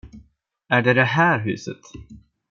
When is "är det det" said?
0.69-1.03